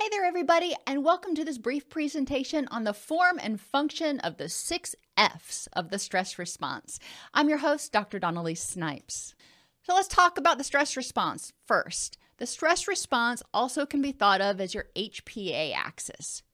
[0.00, 4.36] Hey there, everybody, and welcome to this brief presentation on the form and function of
[4.36, 7.00] the six F's of the stress response.
[7.34, 8.20] I'm your host, Dr.
[8.20, 9.34] Dawn-Elise Snipes.
[9.82, 12.16] So let's talk about the stress response first.
[12.36, 16.44] The stress response also can be thought of as your HPA axis.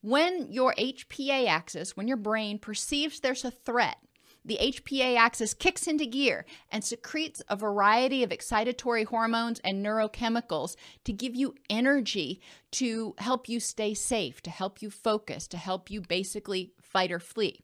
[0.00, 3.96] When your HPA axis, when your brain perceives there's a threat,
[4.46, 10.76] the HPA axis kicks into gear and secretes a variety of excitatory hormones and neurochemicals
[11.04, 12.40] to give you energy
[12.72, 17.18] to help you stay safe, to help you focus, to help you basically fight or
[17.18, 17.60] flee.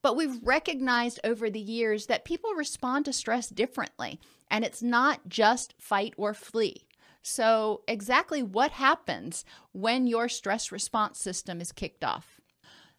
[0.00, 4.20] But we've recognized over the years that people respond to stress differently,
[4.50, 6.86] and it's not just fight or flee.
[7.24, 12.40] So, exactly what happens when your stress response system is kicked off?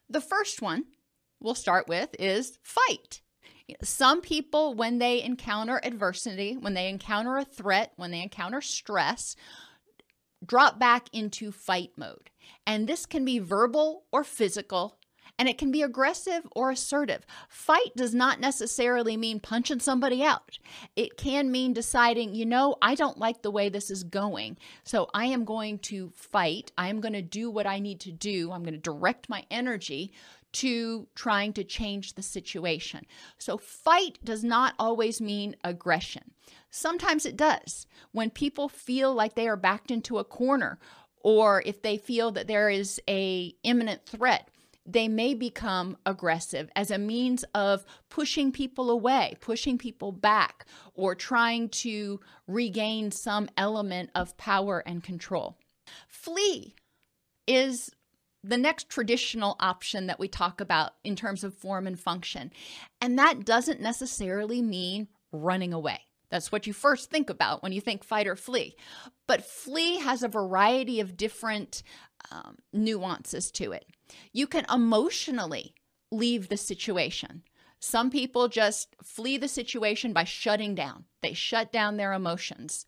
[0.10, 0.86] The first one
[1.44, 3.22] we'll start with is fight.
[3.82, 9.36] Some people, when they encounter adversity, when they encounter a threat, when they encounter stress,
[10.46, 12.30] drop back into fight mode.
[12.68, 14.98] And this can be verbal or physical,
[15.40, 17.26] and it can be aggressive or assertive.
[17.48, 20.60] Fight does not necessarily mean punching somebody out.
[20.96, 25.08] It can mean deciding, you know, I don't like the way this is going, so
[25.14, 26.72] I am going to fight.
[26.78, 28.52] I am going to do what I need to do.
[28.52, 30.12] I'm going to direct my energy
[30.54, 33.06] to trying to change the situation.
[33.38, 36.32] So, fight does not always mean aggression.
[36.70, 37.86] Sometimes it does.
[38.12, 40.80] When people feel like they are backed into a corner,
[41.24, 44.50] or if they feel that there is a imminent threat,
[44.86, 51.16] they may become aggressive as a means of pushing people away, pushing people back, or
[51.16, 55.58] trying to regain some element of power and control.
[56.08, 56.76] Flee
[57.48, 57.92] is
[58.44, 62.52] the next traditional option that we talk about in terms of form and function.
[63.00, 66.02] And that doesn't necessarily mean running away.
[66.30, 68.76] That's what you first think about when you think fight or flee.
[69.28, 71.84] But flee has a variety of different
[72.32, 73.86] um, nuances to it.
[74.32, 75.76] You can emotionally
[76.12, 77.44] leave the situation.
[77.80, 82.86] Some people just flee the situation by shutting down, they shut down their emotions.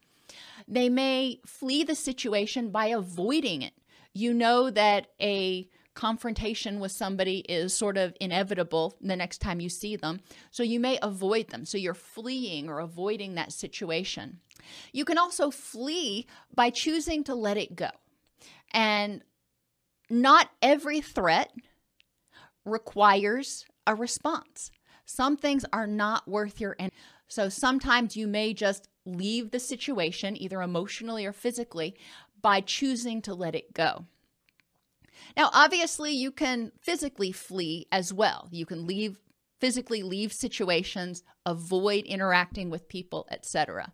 [0.67, 3.73] They may flee the situation by avoiding it
[4.15, 9.69] you know that a confrontation with somebody is sort of inevitable the next time you
[9.69, 10.19] see them.
[10.51, 11.65] So you may avoid them.
[11.65, 14.39] So you're fleeing or avoiding that situation.
[14.91, 17.89] You can also flee by choosing to let it go.
[18.73, 19.21] And
[20.09, 21.51] not every threat
[22.63, 24.71] requires a response.
[25.05, 26.95] Some things are not worth your energy.
[27.27, 31.95] So sometimes you may just leave the situation, either emotionally or physically,
[32.45, 34.06] by choosing to let it go.
[35.35, 38.50] Now, obviously, you can physically flee as well.
[38.51, 39.17] You can leave
[39.59, 43.94] physically leave situations, avoid interacting with people, etc.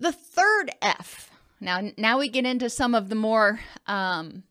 [0.00, 1.30] The third F.
[1.60, 4.42] Now, now we get into some of the more um,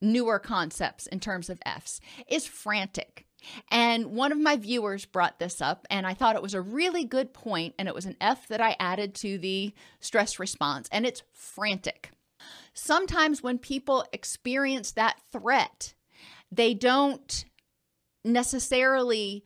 [0.00, 2.00] newer concepts in terms of Fs.
[2.26, 3.24] Is frantic.
[3.70, 7.04] And one of my viewers brought this up, and I thought it was a really
[7.04, 11.06] good point, and it was an F that I added to the stress response, and
[11.06, 12.10] it's frantic.
[12.72, 15.94] Sometimes when people experience that threat,
[16.50, 17.44] they don't
[18.24, 19.44] necessarily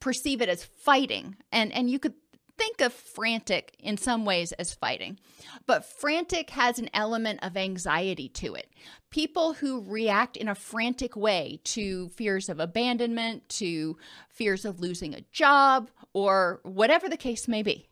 [0.00, 1.36] perceive it as fighting.
[1.50, 2.14] And and you could
[2.58, 5.18] think of frantic in some ways as fighting.
[5.66, 8.68] But frantic has an element of anxiety to it.
[9.10, 13.96] People who react in a frantic way to fears of abandonment, to
[14.28, 17.88] fears of losing a job, or whatever the case may be,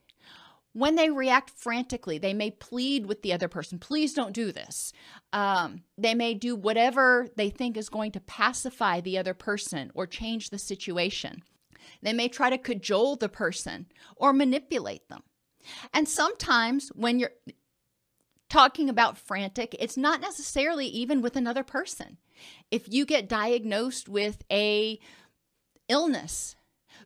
[0.77, 4.93] when they react frantically, they may plead with the other person, please don't do this.
[5.33, 10.07] Um, they may do whatever they think is going to pacify the other person or
[10.07, 11.43] change the situation.
[12.03, 13.87] They may try to cajole the person
[14.17, 15.23] or manipulate them.
[15.95, 17.33] And sometimes when you're
[18.51, 22.19] talking about frantic, it's not necessarily even with another person.
[22.71, 25.01] If you get diagnosed with a
[25.89, 26.55] illness,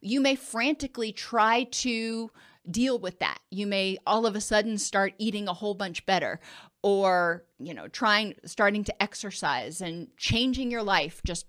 [0.00, 2.32] you may frantically try to
[2.68, 3.38] deal with that.
[3.50, 6.40] You may all of a sudden start eating a whole bunch better
[6.82, 11.46] or, you know, trying starting to exercise and changing your life just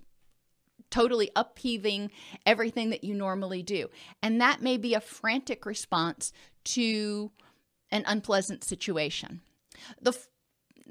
[0.89, 2.11] totally upheaving
[2.45, 3.89] everything that you normally do.
[4.21, 6.33] And that may be a frantic response
[6.65, 7.31] to
[7.91, 9.41] an unpleasant situation.
[10.01, 10.27] The f-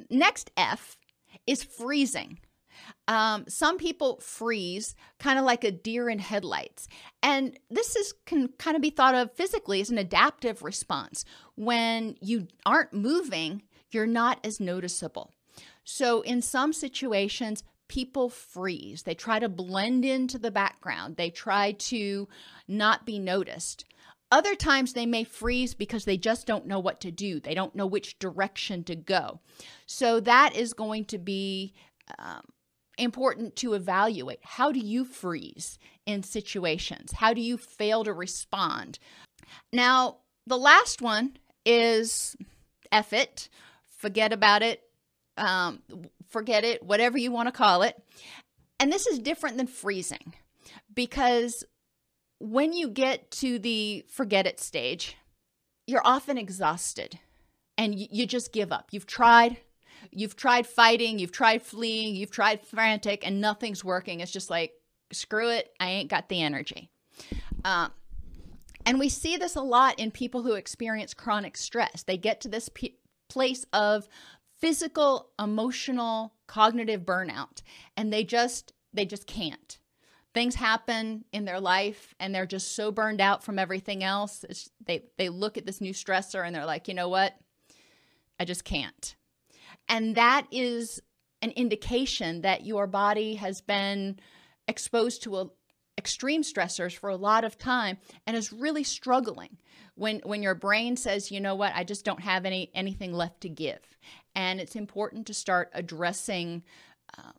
[0.08, 0.98] next F
[1.46, 2.40] is freezing.
[3.08, 6.88] Um, some people freeze kind of like a deer in headlights.
[7.22, 11.24] And this is can kind of be thought of physically as an adaptive response.
[11.56, 15.32] When you aren't moving, you're not as noticeable.
[15.84, 19.02] So in some situations, people freeze.
[19.02, 21.16] They try to blend into the background.
[21.16, 22.28] They try to
[22.68, 23.84] not be noticed.
[24.30, 27.40] Other times they may freeze because they just don't know what to do.
[27.40, 29.40] They don't know which direction to go.
[29.86, 31.74] So that is going to be
[32.16, 32.42] um,
[33.00, 34.40] important to evaluate.
[34.42, 37.12] How do you freeze in situations?
[37.12, 38.98] How do you fail to respond?
[39.72, 42.36] Now, the last one is
[42.92, 43.48] F it,
[43.98, 44.82] forget about it,
[45.36, 45.82] um,
[46.28, 47.96] forget it, whatever you want to call it.
[48.78, 50.34] And this is different than freezing
[50.94, 51.64] because
[52.38, 55.16] when you get to the forget it stage,
[55.86, 57.18] you're often exhausted
[57.76, 58.88] and you just give up.
[58.90, 59.58] You've tried,
[60.12, 64.20] You've tried fighting, you've tried fleeing, you've tried frantic, and nothing's working.
[64.20, 64.72] It's just like,
[65.12, 66.90] screw it, I ain't got the energy.
[67.64, 67.92] Um,
[68.86, 72.02] and we see this a lot in people who experience chronic stress.
[72.02, 72.98] They get to this p-
[73.28, 74.08] place of
[74.58, 77.62] physical, emotional, cognitive burnout,
[77.96, 79.78] and they just they just can't.
[80.32, 84.44] Things happen in their life, and they're just so burned out from everything else.
[84.48, 87.34] It's, they they look at this new stressor, and they're like, you know what?
[88.38, 89.14] I just can't.
[89.90, 91.02] And that is
[91.42, 94.20] an indication that your body has been
[94.68, 95.46] exposed to a,
[95.98, 99.58] extreme stressors for a lot of time and is really struggling.
[99.96, 101.72] When when your brain says you know what?
[101.74, 103.80] I just don't have any anything left to give.
[104.34, 106.62] And it's important to start addressing
[107.18, 107.32] uh,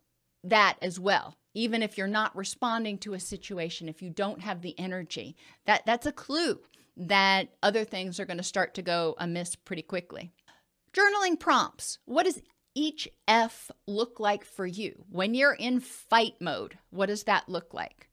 [0.44, 1.34] that as well.
[1.54, 5.84] Even if you're not responding to a situation if you don't have the energy that
[5.86, 6.60] that's a clue
[6.96, 10.32] that other things are going to start to go amiss pretty quickly
[10.92, 11.98] Journaling prompts.
[12.04, 12.42] What does
[12.74, 15.04] each F look like for you?
[15.10, 18.08] When you're in fight mode, what does that look like?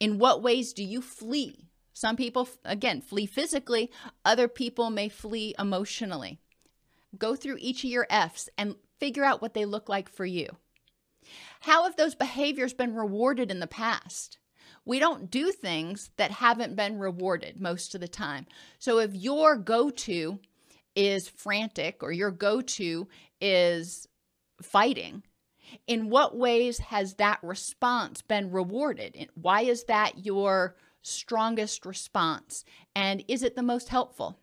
[0.00, 1.68] In what ways do you flee?
[1.92, 3.90] Some people, again, flee physically,
[4.24, 6.38] other people may flee emotionally.
[7.16, 10.48] Go through each of your F's and figure out what they look like for you.
[11.60, 14.38] How have those behaviors been rewarded in the past?
[14.84, 18.46] We don't do things that haven't been rewarded most of the time.
[18.78, 20.38] So if your go to
[20.96, 23.06] is frantic or your go to
[23.40, 24.08] is
[24.60, 25.22] fighting,
[25.86, 29.28] in what ways has that response been rewarded?
[29.34, 32.64] Why is that your strongest response?
[32.94, 34.38] And is it the most helpful?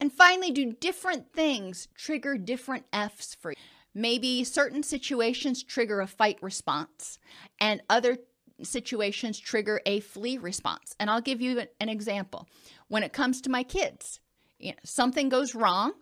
[0.00, 3.56] And finally, do different things trigger different F's for you?
[3.94, 7.18] Maybe certain situations trigger a fight response,
[7.60, 8.18] and other
[8.62, 10.96] situations trigger a flee response.
[10.98, 12.48] And I'll give you an example.
[12.88, 14.20] When it comes to my kids,
[14.64, 15.92] you know, something goes wrong,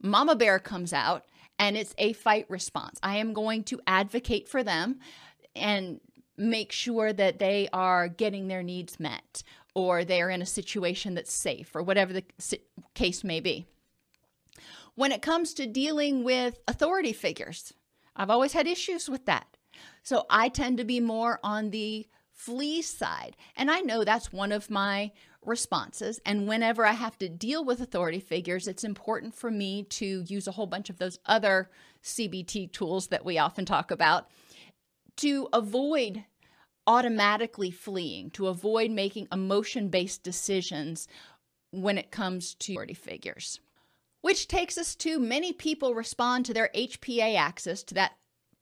[0.00, 1.24] mama bear comes out,
[1.58, 2.98] and it's a fight response.
[3.02, 5.00] I am going to advocate for them
[5.56, 6.00] and
[6.36, 9.42] make sure that they are getting their needs met
[9.74, 12.24] or they are in a situation that's safe or whatever the
[12.94, 13.66] case may be.
[14.94, 17.72] When it comes to dealing with authority figures,
[18.14, 19.56] I've always had issues with that.
[20.04, 23.36] So I tend to be more on the flee side.
[23.56, 25.10] And I know that's one of my
[25.46, 26.20] responses.
[26.24, 30.46] And whenever I have to deal with authority figures, it's important for me to use
[30.46, 31.70] a whole bunch of those other
[32.02, 34.30] CBT tools that we often talk about
[35.16, 36.24] to avoid
[36.86, 41.08] automatically fleeing, to avoid making emotion based decisions
[41.70, 43.60] when it comes to authority figures.
[44.20, 48.12] Which takes us to many people respond to their HPA axis, to that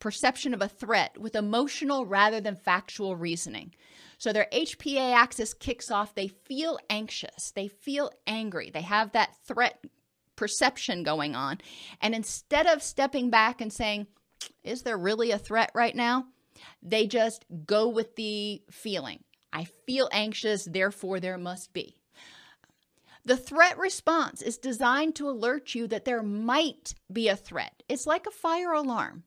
[0.03, 3.73] perception of a threat, with emotional rather than factual reasoning.
[4.17, 6.13] So their HPA axis kicks off.
[6.13, 7.53] They feel anxious.
[7.55, 8.69] They feel angry.
[8.69, 9.81] They have that threat
[10.35, 11.59] perception going on.
[12.01, 14.07] And instead of stepping back and saying,
[14.61, 16.25] is there really a threat right now?
[16.81, 19.23] They just go with the feeling.
[19.53, 21.95] I feel anxious, therefore there must be.
[23.23, 27.83] The threat response is designed to alert you that there might be a threat.
[27.87, 29.23] It's like a fire alarm.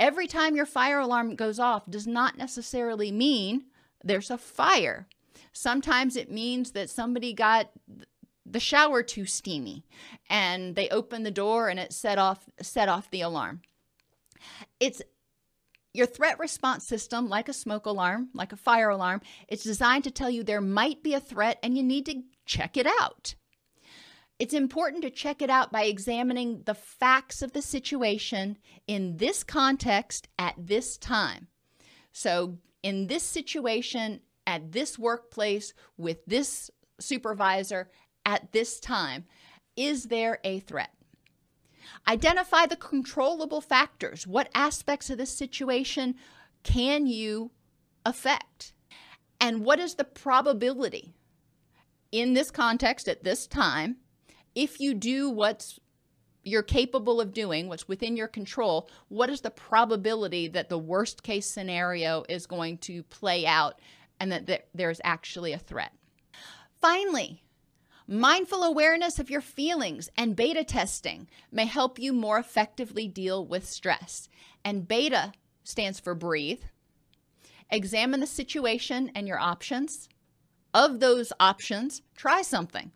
[0.00, 3.64] Every time your fire alarm goes off does not necessarily mean
[4.02, 5.06] there's a fire.
[5.52, 7.70] Sometimes it means that somebody got
[8.46, 9.84] the shower too steamy
[10.30, 13.60] and they opened the door and it set off set off the alarm.
[14.80, 15.02] It's
[15.92, 20.10] your threat response system, like a smoke alarm, like a fire alarm, it's designed to
[20.10, 23.34] tell you there might be a threat and you need to check it out.
[24.40, 28.56] It's important to check it out by examining the facts of the situation
[28.86, 31.48] in this context at this time.
[32.10, 37.90] So, in this situation, at this workplace, with this supervisor,
[38.24, 39.26] at this time,
[39.76, 40.94] is there a threat?
[42.08, 44.26] Identify the controllable factors.
[44.26, 46.14] What aspects of this situation
[46.62, 47.50] can you
[48.06, 48.72] affect?
[49.38, 51.12] And what is the probability
[52.10, 53.98] in this context at this time
[54.54, 55.78] if you do what's
[56.42, 61.22] you're capable of doing, what's within your control, what is the probability that the worst
[61.22, 63.78] case scenario is going to play out
[64.18, 65.92] and that there's actually a threat?
[66.80, 67.42] Finally,
[68.08, 73.68] mindful awareness of your feelings and beta testing may help you more effectively deal with
[73.68, 74.28] stress.
[74.64, 76.62] And beta stands for breathe.
[77.70, 80.08] Examine the situation and your options.
[80.72, 82.92] Of those options, try something.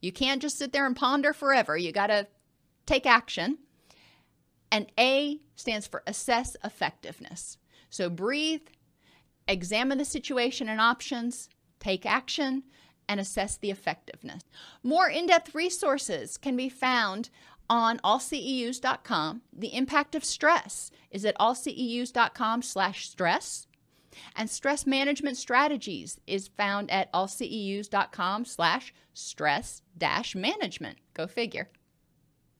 [0.00, 1.76] You can't just sit there and ponder forever.
[1.76, 2.26] You got to
[2.86, 3.58] take action.
[4.70, 7.58] And A stands for assess effectiveness.
[7.90, 8.68] So breathe,
[9.46, 11.48] examine the situation and options,
[11.80, 12.64] take action,
[13.08, 14.42] and assess the effectiveness.
[14.82, 17.30] More in depth resources can be found
[17.70, 19.42] on allceus.com.
[19.52, 23.67] The impact of stress is at allceus.com slash stress.
[24.36, 30.98] And stress management strategies is found at allceus.com slash stress dash management.
[31.14, 31.70] Go figure.